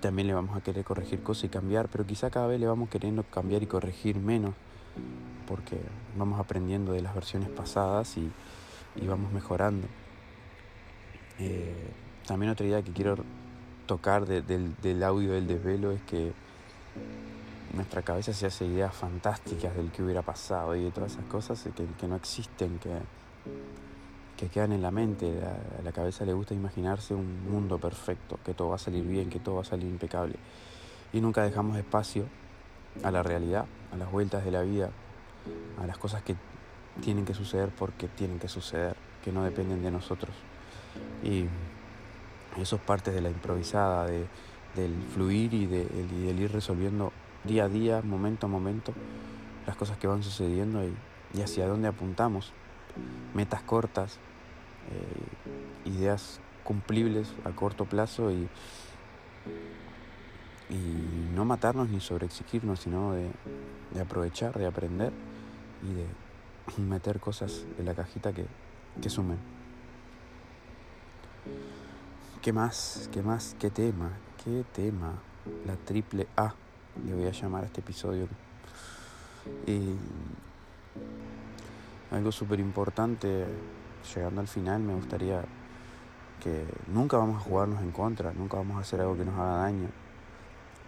también 0.00 0.28
le 0.28 0.34
vamos 0.34 0.56
a 0.56 0.60
querer 0.60 0.84
corregir 0.84 1.22
cosas 1.22 1.44
y 1.44 1.48
cambiar, 1.48 1.88
pero 1.88 2.06
quizá 2.06 2.30
cada 2.30 2.46
vez 2.46 2.60
le 2.60 2.66
vamos 2.66 2.88
queriendo 2.88 3.22
cambiar 3.24 3.62
y 3.62 3.66
corregir 3.66 4.16
menos 4.18 4.54
porque 5.46 5.78
vamos 6.16 6.40
aprendiendo 6.40 6.92
de 6.92 7.02
las 7.02 7.14
versiones 7.14 7.48
pasadas 7.48 8.16
y, 8.16 8.30
y 8.96 9.06
vamos 9.06 9.32
mejorando. 9.32 9.86
Eh, 11.38 11.90
también 12.26 12.50
otra 12.50 12.66
idea 12.66 12.82
que 12.82 12.92
quiero 12.92 13.16
tocar 13.86 14.26
de, 14.26 14.42
del, 14.42 14.74
del 14.82 15.02
audio 15.02 15.32
del 15.32 15.46
desvelo 15.46 15.92
es 15.92 16.02
que 16.02 16.32
nuestra 17.74 18.02
cabeza 18.02 18.32
se 18.32 18.46
hace 18.46 18.64
ideas 18.66 18.94
fantásticas 18.94 19.74
del 19.76 19.90
que 19.90 20.02
hubiera 20.02 20.22
pasado 20.22 20.74
y 20.74 20.84
de 20.84 20.90
todas 20.90 21.12
esas 21.12 21.24
cosas 21.26 21.62
que, 21.62 21.84
que 21.98 22.08
no 22.08 22.16
existen, 22.16 22.78
que, 22.78 22.90
que 24.36 24.48
quedan 24.48 24.72
en 24.72 24.82
la 24.82 24.90
mente. 24.90 25.40
A 25.78 25.82
la 25.82 25.92
cabeza 25.92 26.24
le 26.24 26.32
gusta 26.32 26.54
imaginarse 26.54 27.14
un 27.14 27.50
mundo 27.50 27.78
perfecto, 27.78 28.38
que 28.44 28.54
todo 28.54 28.70
va 28.70 28.76
a 28.76 28.78
salir 28.78 29.04
bien, 29.04 29.30
que 29.30 29.40
todo 29.40 29.56
va 29.56 29.62
a 29.62 29.64
salir 29.64 29.88
impecable. 29.88 30.36
Y 31.12 31.20
nunca 31.20 31.42
dejamos 31.42 31.76
espacio 31.76 32.26
a 33.02 33.10
la 33.10 33.22
realidad, 33.22 33.66
a 33.92 33.96
las 33.96 34.10
vueltas 34.10 34.44
de 34.44 34.50
la 34.50 34.62
vida, 34.62 34.90
a 35.80 35.86
las 35.86 35.98
cosas 35.98 36.22
que 36.22 36.36
tienen 37.02 37.24
que 37.24 37.34
suceder 37.34 37.70
porque 37.70 38.08
tienen 38.08 38.38
que 38.38 38.48
suceder, 38.48 38.96
que 39.24 39.32
no 39.32 39.44
dependen 39.44 39.82
de 39.82 39.90
nosotros. 39.90 40.34
Y 41.22 41.46
eso 42.60 42.76
es 42.76 42.82
parte 42.82 43.10
de 43.10 43.20
la 43.20 43.28
improvisada, 43.28 44.06
de, 44.06 44.26
del 44.74 44.94
fluir 45.14 45.52
y, 45.54 45.66
de, 45.66 45.84
del 45.84 46.38
ir 46.38 46.52
resolviendo 46.52 47.12
día 47.46 47.64
a 47.64 47.68
día, 47.68 48.02
momento 48.02 48.46
a 48.46 48.48
momento, 48.48 48.92
las 49.66 49.76
cosas 49.76 49.98
que 49.98 50.06
van 50.06 50.22
sucediendo 50.22 50.82
y, 50.84 50.94
hacia 51.40 51.66
dónde 51.66 51.88
apuntamos. 51.88 52.52
Metas 53.34 53.62
cortas, 53.62 54.18
eh, 54.90 55.90
ideas 55.90 56.40
cumplibles 56.64 57.34
a 57.44 57.50
corto 57.50 57.84
plazo 57.84 58.30
y, 58.30 58.48
y 60.70 61.30
no 61.34 61.44
matarnos 61.44 61.90
ni 61.90 62.00
sobreexigirnos, 62.00 62.80
sino 62.80 63.12
de, 63.12 63.30
de 63.92 64.00
aprovechar, 64.00 64.58
de 64.58 64.66
aprender 64.66 65.12
y 65.82 65.92
de 65.94 66.82
meter 66.82 67.20
cosas 67.20 67.64
en 67.78 67.84
la 67.84 67.94
cajita 67.94 68.32
que, 68.32 68.46
que 69.00 69.10
sumen. 69.10 69.38
¿Qué 72.42 72.52
más? 72.52 73.10
¿Qué 73.12 73.22
más? 73.22 73.56
¿Qué 73.58 73.70
tema? 73.70 74.12
¿Qué 74.44 74.64
tema? 74.72 75.14
La 75.66 75.76
triple 75.76 76.26
A, 76.36 76.54
le 77.04 77.14
voy 77.14 77.26
a 77.26 77.30
llamar 77.30 77.64
a 77.64 77.66
este 77.66 77.80
episodio. 77.80 78.28
Y 79.66 79.94
algo 82.10 82.32
súper 82.32 82.60
importante, 82.60 83.46
llegando 84.14 84.40
al 84.40 84.48
final, 84.48 84.80
me 84.80 84.94
gustaría 84.94 85.44
que 86.42 86.64
nunca 86.88 87.16
vamos 87.16 87.36
a 87.36 87.40
jugarnos 87.40 87.82
en 87.82 87.90
contra, 87.90 88.32
nunca 88.32 88.56
vamos 88.56 88.76
a 88.76 88.80
hacer 88.80 89.00
algo 89.00 89.16
que 89.16 89.24
nos 89.24 89.34
haga 89.34 89.56
daño. 89.58 89.88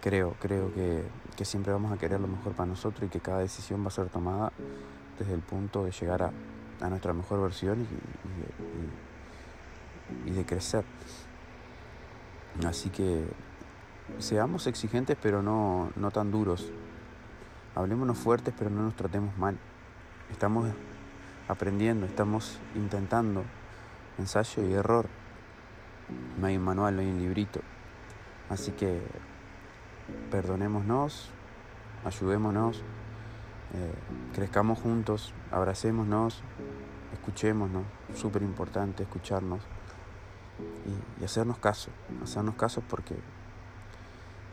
Creo, 0.01 0.35
creo 0.39 0.73
que, 0.73 1.03
que 1.35 1.43
siempre 1.43 1.73
vamos 1.73 1.91
a 1.91 1.97
querer 1.97 2.21
lo 2.21 2.27
mejor 2.27 2.53
para 2.53 2.67
nosotros 2.67 3.03
y 3.03 3.09
que 3.09 3.19
cada 3.19 3.39
decisión 3.39 3.83
va 3.83 3.87
a 3.87 3.91
ser 3.91 4.07
tomada 4.07 4.53
desde 5.17 5.33
el 5.33 5.41
punto 5.41 5.83
de 5.83 5.91
llegar 5.91 6.23
a, 6.23 6.31
a 6.81 6.89
nuestra 6.89 7.11
mejor 7.13 7.41
versión 7.41 7.85
y, 10.25 10.29
y, 10.29 10.33
de 10.33 10.45
crecer. 10.45 10.85
Así 12.65 12.89
que 12.89 13.25
seamos 14.17 14.67
exigentes 14.67 15.17
pero 15.21 15.41
no, 15.41 15.91
no 15.95 16.11
tan 16.11 16.31
duros. 16.31 16.71
Hablémonos 17.75 18.17
fuertes 18.17 18.53
pero 18.57 18.69
no 18.69 18.81
nos 18.81 18.95
tratemos 18.95 19.37
mal. 19.37 19.57
Estamos 20.31 20.69
aprendiendo, 21.47 22.05
estamos 22.05 22.59
intentando 22.75 23.43
ensayo 24.17 24.67
y 24.67 24.73
error. 24.73 25.07
No 26.39 26.47
hay 26.47 26.57
un 26.57 26.63
manual, 26.63 26.95
no 26.95 27.01
hay 27.01 27.07
un 27.07 27.19
librito. 27.19 27.61
Así 28.49 28.71
que 28.71 28.99
perdonémonos, 30.31 31.29
ayudémonos 32.03 32.83
eh, 33.73 33.93
crezcamos 34.33 34.79
juntos, 34.79 35.33
abracémonos, 35.51 36.41
escuchémonos, 37.13 37.83
súper 38.15 38.41
importante 38.41 39.03
escucharnos 39.03 39.61
y, 41.19 41.23
hacernos 41.23 41.59
caso, 41.59 41.91
hacernos 42.23 42.55
caso 42.55 42.81
porque 42.89 43.15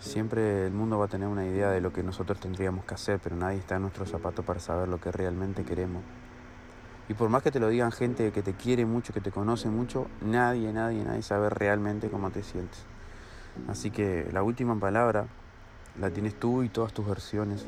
siempre 0.01 0.67
el 0.67 0.73
mundo 0.73 0.99
va 0.99 1.07
a 1.07 1.09
tener 1.09 1.29
una 1.29 1.45
idea 1.47 1.71
de 1.71 1.81
lo 1.81 1.93
que 1.93 2.03
nosotros 2.03 2.39
tendríamos 2.39 2.85
que 2.85 2.95
hacer, 2.95 3.19
pero 3.23 3.37
nadie 3.37 3.59
está 3.59 3.77
en 3.77 3.83
nuestro 3.83 4.07
zapato 4.07 4.43
para 4.43 4.61
saber 4.61 4.89
lo 4.89 5.01
que 5.01 5.11
realmente 5.13 5.65
queremos. 5.65 6.03
Y 7.09 7.15
por 7.15 7.29
más 7.29 7.43
que 7.43 7.51
te 7.51 7.61
lo 7.61 7.69
digan 7.69 7.93
gente 7.93 8.33
que 8.33 8.43
te 8.43 8.55
quiere 8.55 8.85
mucho, 8.85 9.13
que 9.13 9.21
te 9.21 9.31
conoce 9.31 9.69
mucho, 9.69 10.09
nadie, 10.21 10.73
nadie, 10.73 11.05
nadie 11.05 11.23
sabe 11.23 11.51
realmente 11.51 12.09
cómo 12.09 12.31
te 12.31 12.43
sientes. 12.43 12.81
Así 13.69 13.91
que 13.91 14.29
la 14.33 14.43
última 14.43 14.79
palabra 14.79 15.27
la 16.01 16.11
tienes 16.11 16.35
tú 16.35 16.63
y 16.63 16.69
todas 16.69 16.93
tus 16.93 17.07
versiones. 17.07 17.65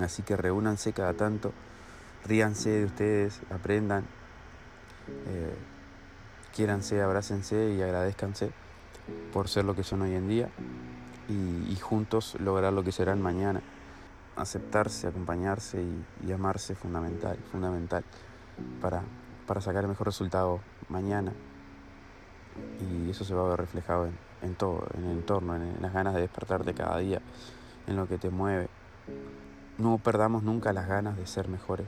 Así 0.00 0.22
que 0.22 0.36
reúnanse 0.36 0.92
cada 0.92 1.14
tanto, 1.14 1.52
ríanse 2.24 2.70
de 2.70 2.84
ustedes, 2.86 3.40
aprendan, 3.50 4.04
eh, 5.26 5.54
quiéranse, 6.54 7.00
abrácense 7.02 7.74
y 7.74 7.82
agradezcanse 7.82 8.50
por 9.32 9.48
ser 9.48 9.64
lo 9.64 9.74
que 9.74 9.82
son 9.82 10.02
hoy 10.02 10.14
en 10.14 10.28
día 10.28 10.48
y, 11.28 11.76
juntos 11.76 12.36
lograr 12.40 12.72
lo 12.72 12.82
que 12.82 12.92
serán 12.92 13.20
mañana. 13.20 13.60
Aceptarse, 14.36 15.06
acompañarse 15.06 15.82
y, 16.26 16.32
amarse 16.32 16.72
es 16.72 16.78
fundamental, 16.78 17.36
fundamental 17.50 18.04
para, 18.80 19.02
para 19.46 19.60
sacar 19.60 19.84
el 19.84 19.88
mejor 19.88 20.06
resultado 20.06 20.60
mañana. 20.88 21.32
Y 22.80 23.10
eso 23.10 23.24
se 23.24 23.34
va 23.34 23.46
a 23.46 23.50
ver 23.50 23.60
reflejado 23.60 24.08
en, 24.42 24.54
todo, 24.54 24.86
en 24.94 25.04
el 25.04 25.10
entorno, 25.12 25.56
en, 25.56 25.62
en 25.62 25.82
las 25.82 25.92
ganas 25.92 26.14
de 26.14 26.22
despertarte 26.22 26.74
cada 26.74 26.98
día, 26.98 27.20
en 27.86 27.96
lo 27.96 28.06
que 28.08 28.18
te 28.18 28.30
mueve, 28.30 28.68
no 29.78 29.98
perdamos 29.98 30.42
nunca 30.42 30.72
las 30.72 30.88
ganas 30.88 31.16
de 31.16 31.26
ser 31.26 31.48
mejores, 31.48 31.86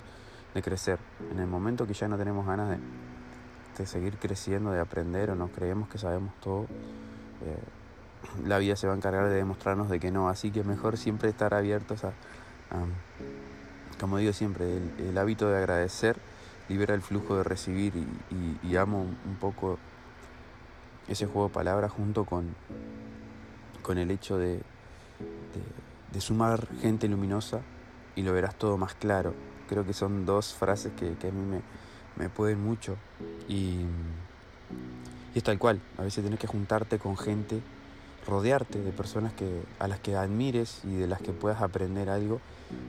de 0.55 0.63
crecer. 0.63 0.99
En 1.33 1.39
el 1.39 1.47
momento 1.47 1.87
que 1.87 1.95
ya 1.95 2.09
no 2.09 2.17
tenemos 2.17 2.47
ganas 2.47 2.71
de, 2.71 2.79
de 3.77 3.87
seguir 3.87 4.17
creciendo, 4.19 4.71
de 4.71 4.81
aprender 4.81 5.31
o 5.31 5.35
nos 5.35 5.51
creemos 5.51 5.89
que 5.89 5.99
sabemos 5.99 6.33
todo, 6.41 6.65
eh, 6.65 7.59
la 8.47 8.59
vida 8.59 8.77
se 8.77 8.87
va 8.87 8.93
a 8.93 8.97
encargar 8.97 9.29
de 9.29 9.35
demostrarnos 9.35 9.89
de 9.89 9.99
que 9.99 10.11
no. 10.11 10.29
Así 10.29 10.51
que 10.51 10.63
mejor 10.63 10.99
siempre 10.99 11.31
estar 11.31 11.55
abiertos 11.55 12.05
a, 12.05 12.13
como 13.99 14.19
digo 14.19 14.33
siempre, 14.33 14.79
el, 14.99 15.19
hábito 15.19 15.49
de 15.49 15.59
agradecer 15.59 16.17
libera 16.69 16.95
el 16.95 17.03
flujo 17.03 17.37
de 17.37 17.43
recibir 17.43 17.93
y, 18.63 18.77
amo 18.77 19.01
un, 19.01 19.37
poco 19.41 19.79
ese 21.09 21.27
juego 21.27 21.49
de 21.49 21.55
palabras 21.55 21.91
junto 21.91 22.25
con, 22.25 22.55
con 23.83 23.99
el 23.99 24.11
hecho 24.11 24.39
de, 24.39 24.63
de 26.13 26.21
sumar 26.21 26.69
gente 26.81 27.09
luminosa 27.09 27.61
y 28.17 28.23
lo 28.23 28.33
verás 28.33 28.55
todo 28.55 28.77
más 28.77 28.95
claro. 28.95 29.35
Creo 29.69 29.85
que 29.85 29.93
son 29.93 30.27
dos 30.27 30.55
frases 30.55 30.93
que, 30.93 31.07
a 31.07 31.33
mí 31.33 31.47
me, 31.47 31.61
me 32.21 32.29
pueden 32.29 32.63
mucho 32.63 32.97
y, 33.49 33.79
es 35.35 35.43
tal 35.43 35.59
cual. 35.59 35.81
A 35.97 36.03
veces 36.03 36.23
tienes 36.23 36.39
que 36.39 36.47
juntarte 36.47 36.99
con 36.99 37.17
gente, 37.17 37.61
rodearte 38.27 38.81
de 38.81 38.93
personas 38.93 39.33
que, 39.33 39.63
a 39.79 39.89
las 39.89 40.01
que 40.01 40.17
admires 40.17 40.83
y 40.85 40.97
de 40.97 41.07
las 41.07 41.23
que 41.23 41.33
puedas 41.33 41.63
aprender 41.63 42.11
algo 42.11 42.41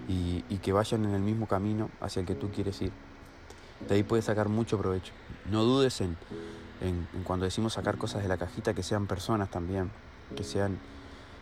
y, 0.08 0.42
que 0.62 0.74
vayan 0.74 1.06
en 1.06 1.16
el 1.16 1.22
mismo 1.22 1.48
camino 1.48 1.90
hacia 2.02 2.20
el 2.20 2.26
que 2.26 2.36
tú 2.36 2.52
quieres 2.52 2.82
ir. 2.82 2.92
De 3.88 3.96
ahí 3.96 4.04
puedes 4.04 4.26
sacar 4.26 4.50
mucho 4.50 4.78
provecho. 4.78 5.14
No 5.50 5.64
dudes 5.64 6.02
en, 6.02 6.18
en, 6.82 7.08
en 7.16 7.24
cuando 7.24 7.46
decimos 7.46 7.74
sacar 7.74 7.98
cosas 7.98 8.22
de 8.22 8.28
la 8.28 8.38
cajita 8.38 8.74
que 8.74 8.84
sean 8.84 9.08
personas 9.08 9.50
también, 9.50 9.90
que 10.36 10.44
sean, 10.44 10.78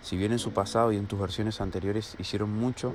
si 0.01 0.15
bien 0.15 0.31
en 0.31 0.39
su 0.39 0.51
pasado 0.51 0.91
y 0.91 0.97
en 0.97 1.07
tus 1.07 1.19
versiones 1.19 1.59
anteriores 1.59 2.15
hicieron 2.19 2.51
mucho, 2.53 2.93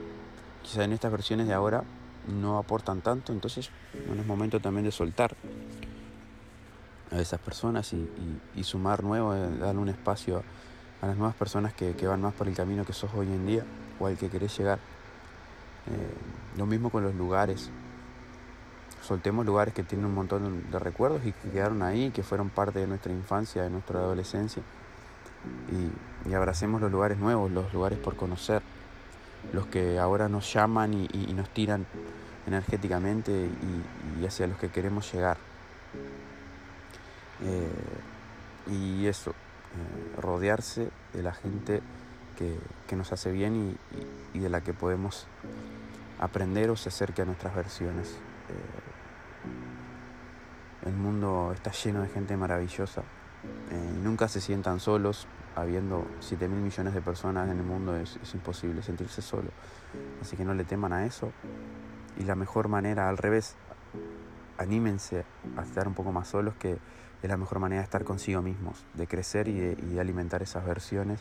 quizá 0.62 0.84
en 0.84 0.92
estas 0.92 1.10
versiones 1.10 1.46
de 1.46 1.52
ahora 1.52 1.84
no 2.28 2.58
aportan 2.58 3.00
tanto, 3.00 3.32
entonces 3.32 3.70
bueno, 4.06 4.22
es 4.22 4.26
momento 4.26 4.60
también 4.60 4.84
de 4.84 4.92
soltar 4.92 5.34
a 7.10 7.20
esas 7.20 7.40
personas 7.40 7.92
y, 7.92 8.64
sumar 8.64 9.04
nuevo, 9.04 9.34
eh, 9.34 9.50
darle 9.58 9.80
un 9.80 9.88
espacio 9.88 10.42
a, 11.02 11.06
las 11.06 11.16
nuevas 11.16 11.36
personas 11.36 11.74
que, 11.74 11.94
van 12.06 12.22
más 12.22 12.34
por 12.34 12.48
el 12.48 12.54
camino 12.54 12.84
que 12.84 12.92
sos 12.92 13.10
hoy 13.14 13.26
en 13.26 13.46
día 13.46 13.64
o 14.00 14.06
al 14.06 14.16
que 14.16 14.28
querés 14.28 14.56
llegar. 14.58 14.78
Eh, 15.86 16.14
lo 16.56 16.66
mismo 16.66 16.90
con 16.90 17.02
los 17.02 17.14
lugares. 17.14 17.70
Soltemos 19.02 19.44
lugares 19.44 19.74
que 19.74 19.82
tienen 19.82 20.06
un 20.06 20.14
montón 20.14 20.70
de 20.70 20.78
recuerdos 20.78 21.20
y 21.26 21.32
que 21.32 21.50
quedaron 21.50 21.82
ahí, 21.82 22.10
que 22.10 22.22
fueron 22.22 22.48
parte 22.48 22.78
de 22.78 22.86
nuestra 22.86 23.12
infancia, 23.12 23.62
de 23.62 23.68
nuestra 23.68 23.98
adolescencia. 24.00 24.62
Y, 25.70 26.30
y 26.30 26.32
abracemos 26.32 26.80
los 26.80 26.90
lugares 26.90 27.18
nuevos, 27.18 27.50
los 27.50 27.70
lugares 27.74 27.98
por 27.98 28.16
conocer 28.16 28.62
los 29.52 29.66
que 29.66 29.98
ahora 29.98 30.28
nos 30.28 30.52
llaman 30.52 30.94
y, 30.94 31.32
nos 31.34 31.48
tiran 31.50 31.86
energéticamente 32.46 33.48
y, 34.20 34.26
hacia 34.26 34.46
los 34.46 34.58
que 34.58 34.68
queremos 34.68 35.12
llegar. 35.12 35.36
Eh, 37.42 38.70
y 38.70 39.06
eso, 39.06 39.30
eh, 39.30 40.20
rodearse 40.20 40.88
de 41.12 41.22
la 41.22 41.34
gente 41.34 41.82
que, 42.36 42.58
nos 42.96 43.12
hace 43.12 43.32
bien 43.32 43.76
y, 44.32 44.38
de 44.38 44.48
la 44.48 44.60
que 44.60 44.72
podemos 44.72 45.26
aprender 46.20 46.70
o 46.70 46.76
se 46.76 46.88
acerque 46.88 47.22
a 47.22 47.24
nuestras 47.24 47.54
versiones. 47.54 48.16
Eh, 50.84 50.86
el 50.86 50.94
mundo 50.94 51.52
está 51.52 51.72
lleno 51.72 52.02
de 52.02 52.08
gente 52.08 52.36
maravillosa. 52.36 53.02
nunca 54.02 54.28
se 54.28 54.40
sientan 54.40 54.80
solos, 54.80 55.26
habiendo 55.54 56.06
7 56.20 56.48
mil 56.48 56.60
millones 56.60 56.94
de 56.94 57.00
personas 57.00 57.48
en 57.48 57.58
el 57.58 57.64
mundo 57.64 57.96
es, 57.96 58.18
imposible 58.34 58.82
sentirse 58.82 59.22
solo. 59.22 59.50
Así 60.20 60.36
que 60.36 60.44
no 60.44 60.54
le 60.54 60.64
teman 60.64 60.92
a 60.92 61.06
eso. 61.06 61.32
Y 62.18 62.24
la 62.24 62.34
mejor 62.34 62.68
manera, 62.68 63.08
al 63.08 63.16
revés, 63.16 63.56
anímense 64.58 65.24
a 65.56 65.62
estar 65.62 65.86
un 65.86 65.94
poco 65.94 66.12
más 66.12 66.28
solos, 66.28 66.54
que 66.56 66.78
es 67.22 67.28
la 67.28 67.36
mejor 67.36 67.58
manera 67.58 67.80
de 67.80 67.84
estar 67.84 68.04
consigo 68.04 68.42
mismos, 68.42 68.84
de 68.94 69.06
crecer 69.06 69.48
y 69.48 69.58
de, 69.58 70.00
alimentar 70.00 70.42
esas 70.42 70.64
versiones, 70.64 71.20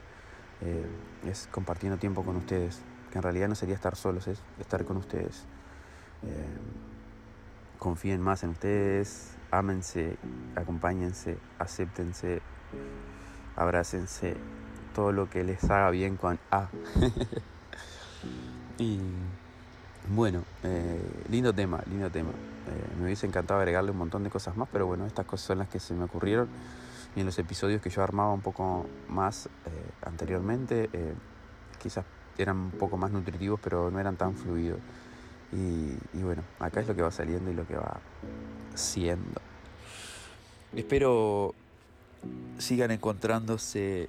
eh, 0.62 0.86
es 1.25 1.48
compartiendo 1.52 1.98
tiempo 1.98 2.24
con 2.24 2.36
ustedes, 2.36 2.82
que 3.12 3.18
en 3.18 3.24
realidad 3.24 3.48
no 3.48 3.56
sería 3.56 3.75
estar 3.75 3.96
solos, 3.96 4.28
es 4.28 4.42
estar 4.60 4.84
con 4.86 4.98
ustedes. 4.98 5.46
Eh, 6.24 6.46
confíen 7.80 8.22
más 8.22 8.44
en 8.44 8.52
ustedes, 8.52 9.36
ámense, 9.52 10.18
acompáñense, 10.56 11.38
acéptense 11.60 12.42
abrácense 13.55 14.36
todo 14.93 15.12
lo 15.12 15.29
que 15.29 15.43
les 15.43 15.63
haga 15.65 15.89
bien 15.89 16.17
con 16.17 16.39
A. 16.51 16.69
Y 18.77 19.00
bueno, 20.10 20.43
eh, 20.63 21.01
lindo 21.29 21.53
tema, 21.53 21.81
lindo 21.89 22.10
tema. 22.10 22.31
Eh, 22.31 22.95
me 22.98 23.05
hubiese 23.05 23.27
encantado 23.27 23.60
agregarle 23.60 23.91
un 23.91 23.98
montón 23.98 24.24
de 24.24 24.29
cosas 24.29 24.57
más, 24.57 24.67
pero 24.72 24.88
bueno, 24.88 25.05
estas 25.05 25.25
cosas 25.25 25.48
son 25.48 25.60
las 25.60 25.69
que 25.69 25.79
se 25.79 25.93
me 25.93 26.05
ocurrieron. 26.05 26.50
Y 27.15 27.19
en 27.19 27.25
los 27.25 27.38
episodios 27.38 27.81
que 27.81 27.89
yo 27.89 28.01
armaba 28.01 28.33
un 28.33 28.41
poco 28.41 28.88
más 29.07 29.45
eh, 29.45 29.50
anteriormente, 30.03 30.89
quizás 31.79 32.05
eran 32.38 32.57
un 32.57 32.72
poco 32.72 32.98
más 32.98 33.12
nutritivos, 33.12 33.60
pero 33.63 33.91
no 33.91 34.00
eran 34.00 34.15
tan 34.15 34.33
fluidos. 34.36 34.79
Y, 35.51 35.95
y, 36.17 36.24
bueno, 36.24 36.41
acá 36.60 36.81
es 36.81 36.88
lo 36.88 36.95
que 36.95 37.03
va 37.03 37.12
saliendo 37.12 37.51
y 37.51 37.53
lo 37.53 37.67
que 37.67 37.75
va 37.75 38.00
siendo. 38.74 39.39
Espero 40.75 41.53
sigan 42.58 42.92
encontrándose 42.92 44.08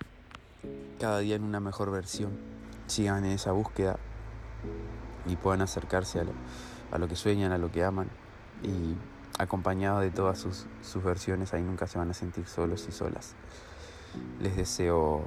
cada 1.00 1.18
día 1.18 1.36
en 1.36 1.42
una 1.42 1.60
mejor 1.60 1.90
versión, 1.90 2.32
sigan 2.86 3.24
en 3.24 3.32
esa 3.32 3.52
búsqueda 3.52 3.96
y 5.26 5.36
puedan 5.36 5.62
acercarse 5.62 6.20
a 6.20 6.24
lo, 6.24 6.32
a 6.92 6.98
lo 6.98 7.08
que 7.08 7.16
sueñan, 7.16 7.52
a 7.52 7.58
lo 7.58 7.70
que 7.70 7.84
aman 7.84 8.08
y 8.62 8.94
acompañado 9.38 10.00
de 10.00 10.10
todas 10.10 10.38
sus, 10.38 10.66
sus 10.82 11.02
versiones, 11.02 11.52
ahí 11.54 11.62
nunca 11.62 11.86
se 11.86 11.98
van 11.98 12.10
a 12.10 12.14
sentir 12.14 12.46
solos 12.46 12.86
y 12.88 12.92
solas. 12.92 13.34
Les 14.40 14.56
deseo 14.56 15.24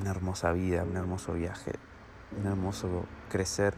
una 0.00 0.10
hermosa 0.10 0.52
vida, 0.52 0.84
un 0.84 0.96
hermoso 0.96 1.34
viaje, 1.34 1.72
un 2.38 2.46
hermoso 2.46 3.04
crecer 3.28 3.74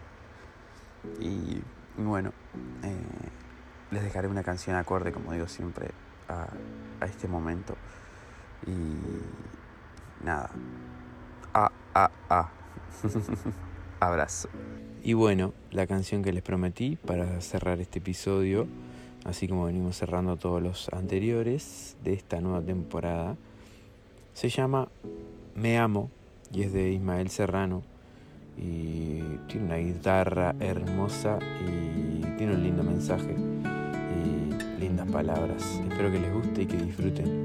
y 1.20 1.60
bueno, 1.96 2.32
eh, 2.82 2.96
les 3.90 4.02
dejaré 4.02 4.28
una 4.28 4.42
canción 4.42 4.76
acorde, 4.76 5.12
como 5.12 5.32
digo 5.32 5.48
siempre, 5.48 5.90
a, 6.28 6.46
a 7.00 7.06
este 7.06 7.28
momento. 7.28 7.74
Y 8.66 10.24
nada. 10.24 10.50
Ah, 11.52 11.70
ah, 11.94 12.10
ah. 12.30 12.50
Abrazo. 14.00 14.48
Y 15.02 15.12
bueno, 15.12 15.52
la 15.70 15.86
canción 15.86 16.22
que 16.22 16.32
les 16.32 16.42
prometí 16.42 16.96
para 16.96 17.40
cerrar 17.42 17.80
este 17.80 17.98
episodio, 17.98 18.66
así 19.24 19.46
como 19.46 19.66
venimos 19.66 19.96
cerrando 19.96 20.36
todos 20.36 20.62
los 20.62 20.88
anteriores 20.94 21.96
de 22.02 22.14
esta 22.14 22.40
nueva 22.40 22.62
temporada, 22.62 23.36
se 24.32 24.48
llama 24.48 24.88
Me 25.54 25.78
Amo 25.78 26.10
y 26.52 26.62
es 26.62 26.72
de 26.72 26.90
Ismael 26.90 27.28
Serrano 27.28 27.82
y 28.56 29.20
tiene 29.48 29.66
una 29.66 29.76
guitarra 29.76 30.54
hermosa 30.58 31.38
y 31.60 32.22
tiene 32.38 32.54
un 32.54 32.62
lindo 32.62 32.82
mensaje 32.82 33.34
y 33.34 34.80
lindas 34.80 35.10
palabras. 35.10 35.80
Espero 35.88 36.10
que 36.10 36.18
les 36.18 36.32
guste 36.32 36.62
y 36.62 36.66
que 36.66 36.76
disfruten 36.78 37.43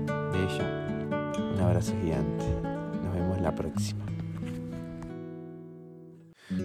abrazo 1.70 1.94
gigante. 2.02 2.46
Nos 3.04 3.14
vemos 3.14 3.42
la 3.42 3.54
próxima. 3.54 4.06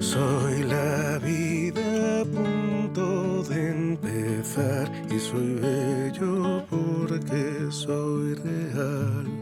Soy 0.01 0.63
la 0.63 1.19
vida 1.19 2.21
a 2.21 2.25
punto 2.25 3.43
de 3.45 3.71
empezar 3.71 4.91
y 5.11 5.19
soy 5.19 5.55
bello 5.61 6.65
porque 6.71 7.67
soy 7.71 8.35
real. 8.35 9.34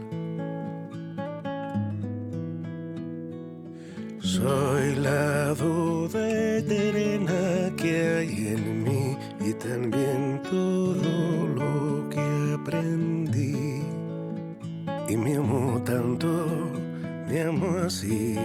Y 15.13 15.15
me 15.15 15.35
amo 15.35 15.79
tanto, 15.85 16.27
me 17.27 17.41
amo 17.41 17.77
así. 17.85 18.35